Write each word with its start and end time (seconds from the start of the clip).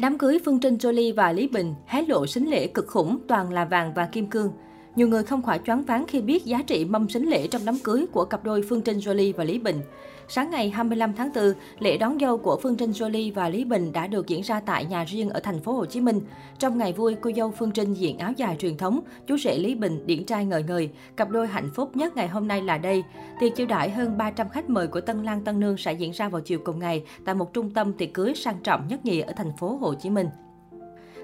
Đám 0.00 0.18
cưới 0.18 0.38
Phương 0.44 0.60
Trinh, 0.60 0.76
Jolie 0.76 1.14
và 1.14 1.32
Lý 1.32 1.48
Bình 1.48 1.74
hé 1.86 2.02
lộ 2.02 2.26
sính 2.26 2.50
lễ 2.50 2.66
cực 2.66 2.86
khủng, 2.86 3.18
toàn 3.28 3.52
là 3.52 3.64
vàng 3.64 3.94
và 3.94 4.06
kim 4.06 4.26
cương. 4.26 4.52
Nhiều 5.00 5.08
người 5.08 5.22
không 5.22 5.42
khỏi 5.42 5.60
choáng 5.66 5.82
váng 5.82 6.04
khi 6.08 6.20
biết 6.20 6.44
giá 6.44 6.62
trị 6.62 6.84
mâm 6.84 7.08
sính 7.08 7.30
lễ 7.30 7.46
trong 7.46 7.62
đám 7.64 7.78
cưới 7.84 8.06
của 8.12 8.24
cặp 8.24 8.44
đôi 8.44 8.62
Phương 8.68 8.82
Trinh 8.82 8.98
Jolie 8.98 9.32
và 9.36 9.44
Lý 9.44 9.58
Bình. 9.58 9.80
Sáng 10.28 10.50
ngày 10.50 10.70
25 10.70 11.12
tháng 11.16 11.30
4, 11.34 11.52
lễ 11.78 11.96
đón 11.98 12.18
dâu 12.20 12.38
của 12.38 12.58
Phương 12.62 12.76
Trinh 12.76 12.90
Jolie 12.90 13.34
và 13.34 13.48
Lý 13.48 13.64
Bình 13.64 13.92
đã 13.92 14.06
được 14.06 14.28
diễn 14.28 14.40
ra 14.42 14.60
tại 14.60 14.84
nhà 14.84 15.04
riêng 15.04 15.30
ở 15.30 15.40
thành 15.40 15.60
phố 15.60 15.72
Hồ 15.72 15.86
Chí 15.86 16.00
Minh. 16.00 16.20
Trong 16.58 16.78
ngày 16.78 16.92
vui, 16.92 17.16
cô 17.20 17.30
dâu 17.36 17.50
Phương 17.50 17.70
Trinh 17.70 17.94
diện 17.94 18.18
áo 18.18 18.32
dài 18.36 18.56
truyền 18.58 18.76
thống, 18.76 19.00
chú 19.26 19.36
rể 19.36 19.58
Lý 19.58 19.74
Bình 19.74 20.06
điển 20.06 20.24
trai 20.24 20.44
ngời 20.44 20.62
ngời. 20.62 20.90
Cặp 21.16 21.30
đôi 21.30 21.46
hạnh 21.46 21.70
phúc 21.74 21.96
nhất 21.96 22.16
ngày 22.16 22.28
hôm 22.28 22.48
nay 22.48 22.62
là 22.62 22.78
đây. 22.78 23.02
Tiệc 23.40 23.56
chiêu 23.56 23.66
đãi 23.66 23.90
hơn 23.90 24.18
300 24.18 24.48
khách 24.48 24.70
mời 24.70 24.86
của 24.86 25.00
Tân 25.00 25.22
Lan 25.22 25.44
Tân 25.44 25.60
Nương 25.60 25.76
sẽ 25.76 25.92
diễn 25.92 26.10
ra 26.10 26.28
vào 26.28 26.40
chiều 26.40 26.58
cùng 26.64 26.78
ngày 26.78 27.04
tại 27.24 27.34
một 27.34 27.52
trung 27.52 27.70
tâm 27.70 27.92
tiệc 27.92 28.14
cưới 28.14 28.34
sang 28.34 28.56
trọng 28.62 28.88
nhất 28.88 29.04
nhì 29.04 29.20
ở 29.20 29.32
thành 29.36 29.52
phố 29.58 29.76
Hồ 29.76 29.94
Chí 29.94 30.10
Minh. 30.10 30.26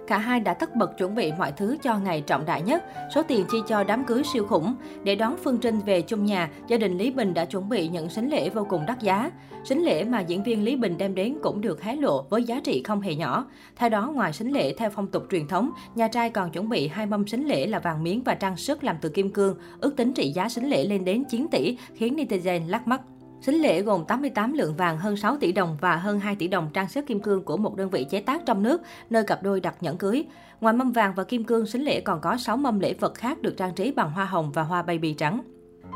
Cả 0.06 0.18
hai 0.18 0.40
đã 0.40 0.54
tất 0.54 0.76
bật 0.76 0.98
chuẩn 0.98 1.14
bị 1.14 1.32
mọi 1.38 1.52
thứ 1.52 1.76
cho 1.82 1.98
ngày 1.98 2.20
trọng 2.20 2.44
đại 2.44 2.62
nhất, 2.62 2.84
số 3.14 3.22
tiền 3.22 3.44
chi 3.50 3.58
cho 3.68 3.84
đám 3.84 4.04
cưới 4.04 4.22
siêu 4.32 4.46
khủng. 4.46 4.74
Để 5.04 5.14
đón 5.14 5.36
Phương 5.44 5.58
Trinh 5.58 5.80
về 5.80 6.02
chung 6.02 6.24
nhà, 6.24 6.50
gia 6.68 6.76
đình 6.76 6.98
Lý 6.98 7.10
Bình 7.10 7.34
đã 7.34 7.44
chuẩn 7.44 7.68
bị 7.68 7.88
những 7.88 8.08
sính 8.08 8.30
lễ 8.30 8.50
vô 8.50 8.66
cùng 8.68 8.86
đắt 8.86 9.00
giá. 9.00 9.30
Sính 9.64 9.84
lễ 9.84 10.04
mà 10.04 10.20
diễn 10.20 10.42
viên 10.42 10.64
Lý 10.64 10.76
Bình 10.76 10.98
đem 10.98 11.14
đến 11.14 11.38
cũng 11.42 11.60
được 11.60 11.82
hé 11.82 11.96
lộ 11.96 12.22
với 12.30 12.44
giá 12.44 12.60
trị 12.64 12.82
không 12.82 13.00
hề 13.00 13.14
nhỏ. 13.14 13.46
Theo 13.76 13.88
đó, 13.88 14.10
ngoài 14.14 14.32
sính 14.32 14.52
lễ 14.52 14.74
theo 14.78 14.90
phong 14.90 15.06
tục 15.06 15.26
truyền 15.30 15.46
thống, 15.48 15.70
nhà 15.94 16.08
trai 16.08 16.30
còn 16.30 16.50
chuẩn 16.50 16.68
bị 16.68 16.88
hai 16.88 17.06
mâm 17.06 17.26
sính 17.26 17.48
lễ 17.48 17.66
là 17.66 17.78
vàng 17.78 18.02
miếng 18.02 18.22
và 18.22 18.34
trang 18.34 18.56
sức 18.56 18.84
làm 18.84 18.96
từ 19.00 19.08
kim 19.08 19.30
cương. 19.30 19.58
Ước 19.80 19.96
tính 19.96 20.12
trị 20.12 20.32
giá 20.32 20.48
sính 20.48 20.70
lễ 20.70 20.84
lên 20.84 21.04
đến 21.04 21.24
9 21.24 21.46
tỷ, 21.50 21.78
khiến 21.94 22.16
netizen 22.16 22.68
lắc 22.68 22.88
mắt. 22.88 23.00
Sính 23.46 23.62
lễ 23.62 23.82
gồm 23.82 24.04
88 24.04 24.52
lượng 24.52 24.74
vàng 24.76 24.98
hơn 24.98 25.16
6 25.16 25.36
tỷ 25.36 25.52
đồng 25.52 25.76
và 25.80 25.96
hơn 25.96 26.20
2 26.20 26.36
tỷ 26.36 26.48
đồng 26.48 26.68
trang 26.72 26.88
sức 26.88 27.06
kim 27.06 27.20
cương 27.20 27.44
của 27.44 27.56
một 27.56 27.76
đơn 27.76 27.90
vị 27.90 28.06
chế 28.10 28.20
tác 28.20 28.46
trong 28.46 28.62
nước, 28.62 28.82
nơi 29.10 29.24
cặp 29.24 29.42
đôi 29.42 29.60
đặt 29.60 29.74
nhẫn 29.80 29.98
cưới. 29.98 30.24
Ngoài 30.60 30.74
mâm 30.74 30.92
vàng 30.92 31.12
và 31.14 31.24
kim 31.24 31.44
cương, 31.44 31.66
sính 31.66 31.84
lễ 31.84 32.00
còn 32.00 32.20
có 32.20 32.36
6 32.36 32.56
mâm 32.56 32.80
lễ 32.80 32.94
vật 33.00 33.14
khác 33.14 33.42
được 33.42 33.54
trang 33.56 33.74
trí 33.74 33.92
bằng 33.92 34.10
hoa 34.10 34.24
hồng 34.24 34.52
và 34.52 34.62
hoa 34.62 34.82
baby 34.82 35.12
trắng. 35.12 35.42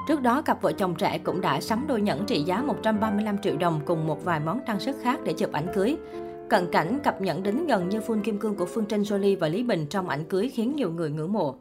Trước 0.09 0.23
đó, 0.23 0.43
cặp 0.43 0.63
vợ 0.63 0.73
chồng 0.73 0.95
trẻ 0.95 1.19
cũng 1.19 1.41
đã 1.41 1.61
sắm 1.61 1.85
đôi 1.89 2.01
nhẫn 2.01 2.27
trị 2.27 2.43
giá 2.43 2.63
135 2.63 3.39
triệu 3.39 3.57
đồng 3.57 3.81
cùng 3.85 4.07
một 4.07 4.25
vài 4.25 4.41
món 4.41 4.61
trang 4.67 4.81
sức 4.81 4.97
khác 5.03 5.21
để 5.25 5.33
chụp 5.33 5.53
ảnh 5.53 5.67
cưới. 5.75 5.97
Cận 6.51 6.73
cảnh, 6.73 6.99
cặp 7.05 7.21
nhẫn 7.21 7.43
đính 7.43 7.67
gần 7.67 7.89
như 7.89 8.01
phun 8.01 8.23
kim 8.23 8.39
cương 8.39 8.55
của 8.55 8.67
Phương 8.67 8.87
Trinh 8.89 9.03
Jolie 9.03 9.39
và 9.39 9.49
Lý 9.49 9.63
Bình 9.63 9.87
trong 9.91 10.09
ảnh 10.09 10.25
cưới 10.25 10.49
khiến 10.49 10.77
nhiều 10.77 10.91
người 10.91 11.11
ngưỡng 11.11 11.33
mộ. 11.33 11.59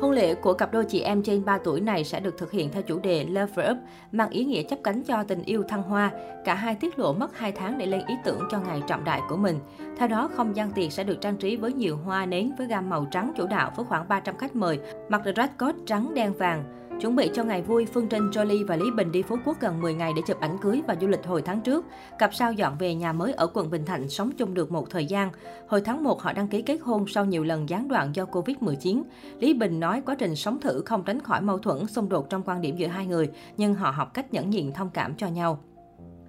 Hôn 0.00 0.10
lễ 0.10 0.34
của 0.34 0.54
cặp 0.54 0.72
đôi 0.72 0.84
chị 0.84 1.00
em 1.00 1.22
trên 1.22 1.44
3 1.44 1.58
tuổi 1.58 1.80
này 1.80 2.04
sẽ 2.04 2.20
được 2.20 2.38
thực 2.38 2.50
hiện 2.52 2.70
theo 2.72 2.82
chủ 2.82 2.98
đề 2.98 3.24
Love 3.24 3.70
Up, 3.70 3.76
mang 4.12 4.30
ý 4.30 4.44
nghĩa 4.44 4.62
chấp 4.62 4.78
cánh 4.84 5.02
cho 5.02 5.24
tình 5.24 5.42
yêu 5.42 5.62
thăng 5.68 5.82
hoa. 5.82 6.10
Cả 6.44 6.54
hai 6.54 6.74
tiết 6.74 6.98
lộ 6.98 7.12
mất 7.12 7.38
2 7.38 7.52
tháng 7.52 7.78
để 7.78 7.86
lên 7.86 8.02
ý 8.06 8.14
tưởng 8.24 8.40
cho 8.50 8.60
ngày 8.60 8.82
trọng 8.86 9.04
đại 9.04 9.20
của 9.28 9.36
mình. 9.36 9.58
Theo 9.98 10.08
đó, 10.08 10.30
không 10.34 10.56
gian 10.56 10.72
tiệc 10.72 10.92
sẽ 10.92 11.04
được 11.04 11.20
trang 11.20 11.36
trí 11.36 11.56
với 11.56 11.72
nhiều 11.72 11.96
hoa 11.96 12.26
nến 12.26 12.52
với 12.58 12.66
gam 12.66 12.90
màu 12.90 13.06
trắng 13.10 13.32
chủ 13.36 13.46
đạo 13.46 13.72
với 13.76 13.86
khoảng 13.86 14.08
300 14.08 14.36
khách 14.36 14.56
mời, 14.56 14.80
mặc 15.08 15.22
dress 15.24 15.52
code 15.58 15.78
trắng 15.86 16.14
đen 16.14 16.32
vàng. 16.32 16.77
Chuẩn 17.00 17.16
bị 17.16 17.30
cho 17.34 17.44
ngày 17.44 17.62
vui, 17.62 17.86
Phương 17.86 18.08
Trinh, 18.08 18.30
Jolie 18.30 18.66
và 18.66 18.76
Lý 18.76 18.90
Bình 18.90 19.12
đi 19.12 19.22
Phú 19.22 19.36
Quốc 19.44 19.60
gần 19.60 19.80
10 19.80 19.94
ngày 19.94 20.12
để 20.16 20.22
chụp 20.26 20.40
ảnh 20.40 20.58
cưới 20.58 20.82
và 20.86 20.96
du 21.00 21.06
lịch 21.06 21.26
hồi 21.26 21.42
tháng 21.42 21.60
trước. 21.60 21.84
Cặp 22.18 22.34
sao 22.34 22.52
dọn 22.52 22.78
về 22.78 22.94
nhà 22.94 23.12
mới 23.12 23.32
ở 23.32 23.46
quận 23.46 23.70
Bình 23.70 23.84
Thạnh 23.84 24.08
sống 24.08 24.30
chung 24.38 24.54
được 24.54 24.72
một 24.72 24.90
thời 24.90 25.06
gian. 25.06 25.30
Hồi 25.68 25.80
tháng 25.80 26.04
1 26.04 26.22
họ 26.22 26.32
đăng 26.32 26.48
ký 26.48 26.62
kết 26.62 26.78
hôn 26.82 27.04
sau 27.08 27.24
nhiều 27.24 27.44
lần 27.44 27.68
gián 27.68 27.88
đoạn 27.88 28.10
do 28.14 28.24
Covid-19. 28.24 29.02
Lý 29.38 29.54
Bình 29.54 29.80
nói 29.80 30.02
quá 30.06 30.14
trình 30.18 30.36
sống 30.36 30.60
thử 30.60 30.82
không 30.86 31.02
tránh 31.04 31.20
khỏi 31.20 31.40
mâu 31.40 31.58
thuẫn, 31.58 31.86
xung 31.86 32.08
đột 32.08 32.30
trong 32.30 32.42
quan 32.42 32.60
điểm 32.60 32.76
giữa 32.76 32.86
hai 32.86 33.06
người, 33.06 33.30
nhưng 33.56 33.74
họ 33.74 33.90
học 33.90 34.14
cách 34.14 34.32
nhẫn 34.32 34.50
nhịn 34.50 34.72
thông 34.72 34.90
cảm 34.90 35.14
cho 35.14 35.26
nhau. 35.26 35.58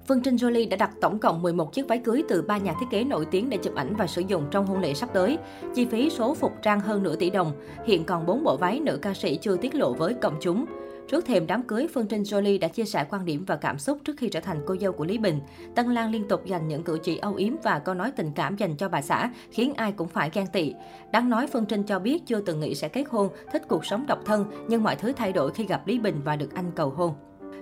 Phương 0.10 0.22
Trinh 0.22 0.36
Jolie 0.36 0.70
đã 0.70 0.78
đặt 0.78 0.92
tổng 1.02 1.20
cộng 1.20 1.42
11 1.42 1.74
chiếc 1.74 1.88
váy 1.88 1.98
cưới 1.98 2.24
từ 2.30 2.42
ba 2.42 2.58
nhà 2.58 2.74
thiết 2.80 2.86
kế 2.92 3.04
nổi 3.04 3.26
tiếng 3.32 3.50
để 3.50 3.58
chụp 3.58 3.76
ảnh 3.76 3.96
và 3.96 4.08
sử 4.08 4.22
dụng 4.22 4.46
trong 4.52 4.66
hôn 4.66 4.80
lễ 4.80 4.94
sắp 4.94 5.10
tới. 5.14 5.38
Chi 5.76 5.86
phí 5.86 6.10
số 6.10 6.34
phục 6.34 6.52
trang 6.62 6.80
hơn 6.80 7.04
nửa 7.04 7.16
tỷ 7.16 7.30
đồng. 7.30 7.52
Hiện 7.86 8.04
còn 8.04 8.26
4 8.26 8.44
bộ 8.44 8.58
váy 8.58 8.80
nữ 8.80 9.00
ca 9.02 9.14
sĩ 9.14 9.38
chưa 9.42 9.58
tiết 9.58 9.76
lộ 9.76 9.94
với 9.94 10.14
công 10.14 10.38
chúng. 10.42 10.66
Trước 11.08 11.26
thềm 11.26 11.48
đám 11.48 11.64
cưới, 11.64 11.88
Phương 11.94 12.08
Trinh 12.08 12.24
Jolie 12.24 12.60
đã 12.60 12.68
chia 12.68 12.86
sẻ 12.86 13.06
quan 13.10 13.26
điểm 13.26 13.46
và 13.48 13.56
cảm 13.56 13.80
xúc 13.80 13.98
trước 14.06 14.18
khi 14.18 14.30
trở 14.30 14.40
thành 14.40 14.62
cô 14.68 14.76
dâu 14.82 14.92
của 14.92 15.06
Lý 15.06 15.18
Bình. 15.18 15.40
Tân 15.76 15.94
Lan 15.94 16.12
liên 16.12 16.28
tục 16.28 16.46
dành 16.46 16.68
những 16.68 16.84
cử 16.84 17.00
chỉ 17.04 17.18
âu 17.18 17.36
yếm 17.36 17.54
và 17.64 17.80
câu 17.80 17.96
nói 17.96 18.12
tình 18.12 18.32
cảm 18.36 18.56
dành 18.56 18.76
cho 18.78 18.90
bà 18.90 19.02
xã, 19.02 19.32
khiến 19.52 19.74
ai 19.74 19.92
cũng 19.92 20.08
phải 20.08 20.30
ghen 20.34 20.48
tị. 20.54 20.74
Đáng 21.12 21.30
nói, 21.30 21.48
Phương 21.48 21.66
Trinh 21.66 21.84
cho 21.84 22.00
biết 22.00 22.26
chưa 22.26 22.42
từng 22.42 22.60
nghĩ 22.60 22.76
sẽ 22.76 22.88
kết 22.88 23.04
hôn, 23.10 23.30
thích 23.52 23.62
cuộc 23.68 23.86
sống 23.86 24.06
độc 24.08 24.20
thân, 24.26 24.46
nhưng 24.68 24.84
mọi 24.84 24.96
thứ 24.96 25.12
thay 25.12 25.34
đổi 25.34 25.52
khi 25.52 25.66
gặp 25.66 25.88
Lý 25.88 26.00
Bình 26.00 26.22
và 26.24 26.36
được 26.36 26.54
anh 26.56 26.72
cầu 26.76 26.90
hôn. 26.90 27.14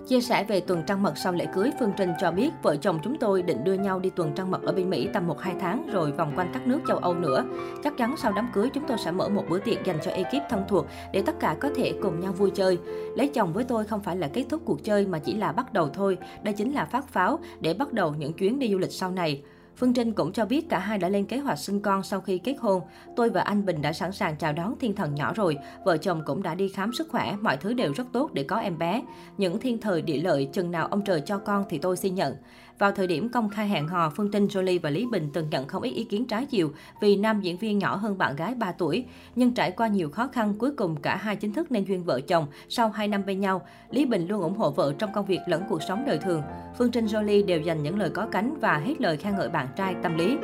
Chia 0.08 0.22
sẻ 0.22 0.44
về 0.44 0.60
tuần 0.60 0.84
trăng 0.88 1.04
mật 1.04 1.18
sau 1.18 1.34
lễ 1.34 1.48
cưới, 1.54 1.72
Phương 1.80 1.92
Trinh 1.98 2.14
cho 2.20 2.32
biết 2.32 2.50
vợ 2.64 2.76
chồng 2.76 3.00
chúng 3.04 3.18
tôi 3.18 3.42
định 3.42 3.64
đưa 3.64 3.74
nhau 3.74 4.00
đi 4.00 4.10
tuần 4.10 4.32
trăng 4.36 4.52
mật 4.52 4.64
ở 4.64 4.74
bên 4.74 4.90
Mỹ 4.90 5.10
tầm 5.14 5.28
1-2 5.28 5.60
tháng 5.60 5.90
rồi 5.92 6.12
vòng 6.12 6.34
quanh 6.36 6.50
các 6.54 6.68
nước 6.68 6.80
châu 6.88 6.98
Âu 6.98 7.14
nữa. 7.14 7.46
Chắc 7.84 7.98
chắn 7.98 8.16
sau 8.18 8.32
đám 8.36 8.50
cưới 8.54 8.70
chúng 8.74 8.84
tôi 8.88 8.98
sẽ 8.98 9.12
mở 9.12 9.30
một 9.30 9.44
bữa 9.50 9.60
tiệc 9.60 9.84
dành 9.86 10.00
cho 10.04 10.12
ekip 10.12 10.50
thân 10.50 10.64
thuộc 10.68 10.86
để 11.14 11.22
tất 11.26 11.40
cả 11.40 11.56
có 11.60 11.70
thể 11.76 11.94
cùng 12.02 12.20
nhau 12.20 12.34
vui 12.34 12.52
chơi. 12.52 12.78
Lấy 13.16 13.28
chồng 13.28 13.54
với 13.54 13.64
tôi 13.64 13.86
không 13.86 14.04
phải 14.04 14.16
là 14.16 14.28
kết 14.28 14.46
thúc 14.50 14.62
cuộc 14.66 14.84
chơi 14.84 15.08
mà 15.08 15.20
chỉ 15.20 15.34
là 15.34 15.52
bắt 15.52 15.74
đầu 15.74 15.90
thôi. 15.94 16.18
Đây 16.44 16.54
chính 16.54 16.74
là 16.74 16.86
phát 16.86 17.08
pháo 17.08 17.40
để 17.60 17.74
bắt 17.74 17.94
đầu 17.94 18.14
những 18.18 18.34
chuyến 18.34 18.60
đi 18.60 18.72
du 18.72 18.78
lịch 18.78 18.92
sau 18.92 19.12
này. 19.12 19.42
Phương 19.78 19.94
Trinh 19.94 20.14
cũng 20.14 20.32
cho 20.34 20.46
biết 20.46 20.70
cả 20.70 20.80
hai 20.80 20.98
đã 20.98 21.10
lên 21.10 21.26
kế 21.26 21.38
hoạch 21.38 21.60
sinh 21.60 21.82
con 21.82 22.04
sau 22.04 22.22
khi 22.22 22.38
kết 22.38 22.56
hôn. 22.60 22.82
Tôi 23.16 23.30
và 23.30 23.42
anh 23.42 23.66
Bình 23.66 23.82
đã 23.82 23.94
sẵn 23.94 24.12
sàng 24.12 24.36
chào 24.38 24.54
đón 24.54 24.76
thiên 24.80 24.96
thần 24.96 25.16
nhỏ 25.16 25.34
rồi. 25.34 25.58
Vợ 25.86 25.98
chồng 25.98 26.22
cũng 26.26 26.44
đã 26.44 26.56
đi 26.56 26.70
khám 26.70 26.94
sức 26.94 27.10
khỏe, 27.10 27.36
mọi 27.42 27.58
thứ 27.58 27.74
đều 27.74 27.94
rất 27.94 28.08
tốt 28.14 28.34
để 28.34 28.44
có 28.44 28.58
em 28.58 28.78
bé. 28.78 29.04
Những 29.38 29.60
thiên 29.60 29.78
thời 29.82 30.02
địa 30.02 30.18
lợi, 30.18 30.50
chừng 30.54 30.72
nào 30.72 30.88
ông 30.88 31.04
trời 31.04 31.22
cho 31.22 31.38
con 31.38 31.66
thì 31.70 31.78
tôi 31.78 31.98
xin 31.98 32.16
nhận. 32.16 32.36
Vào 32.80 32.92
thời 32.92 33.08
điểm 33.08 33.30
công 33.30 33.50
khai 33.50 33.68
hẹn 33.68 33.88
hò, 33.88 34.10
Phương 34.10 34.32
Trinh, 34.32 34.48
Jolie 34.48 34.80
và 34.84 34.90
Lý 34.90 35.06
Bình 35.06 35.30
từng 35.34 35.50
nhận 35.50 35.68
không 35.68 35.84
ít 35.84 35.90
ý 35.90 36.04
kiến 36.04 36.26
trái 36.26 36.46
chiều 36.46 36.72
vì 37.02 37.16
nam 37.16 37.42
diễn 37.42 37.58
viên 37.58 37.78
nhỏ 37.80 37.96
hơn 37.96 38.18
bạn 38.18 38.36
gái 38.36 38.56
3 38.56 38.72
tuổi. 38.72 39.06
Nhưng 39.36 39.54
trải 39.54 39.72
qua 39.72 39.88
nhiều 39.88 40.10
khó 40.10 40.28
khăn, 40.28 40.54
cuối 40.58 40.72
cùng 40.72 40.96
cả 40.96 41.16
hai 41.16 41.36
chính 41.36 41.54
thức 41.54 41.72
nên 41.72 41.86
duyên 41.86 42.04
vợ 42.04 42.22
chồng 42.22 42.48
sau 42.70 42.90
2 42.90 43.08
năm 43.08 43.26
bên 43.26 43.40
nhau. 43.40 43.62
Lý 43.90 44.06
Bình 44.06 44.28
luôn 44.28 44.42
ủng 44.42 44.58
hộ 44.58 44.72
vợ 44.72 44.94
trong 45.00 45.14
công 45.14 45.26
việc 45.26 45.40
lẫn 45.48 45.64
cuộc 45.70 45.84
sống 45.84 46.04
đời 46.06 46.18
thường. 46.18 46.42
Phương 46.78 46.92
Trinh, 46.92 47.06
Jolie 47.06 47.46
đều 47.46 47.62
dành 47.62 47.84
những 47.84 48.00
lời 48.00 48.10
có 48.10 48.28
cánh 48.32 48.58
và 48.62 48.78
hết 48.78 49.02
lời 49.02 49.18
khen 49.18 49.36
ngợi 49.36 49.50
bạn 49.50 49.68
trai 49.76 49.96
tâm 50.04 50.18
lý. 50.18 50.38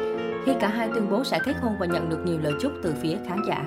Khi 0.46 0.52
cả 0.60 0.68
hai 0.68 0.90
tuyên 0.94 1.10
bố 1.10 1.24
sẽ 1.24 1.40
kết 1.46 1.56
hôn 1.62 1.74
và 1.80 1.86
nhận 1.86 2.10
được 2.10 2.20
nhiều 2.26 2.40
lời 2.40 2.54
chúc 2.62 2.72
từ 2.84 2.94
phía 3.02 3.18
khán 3.28 3.40
giả. 3.48 3.66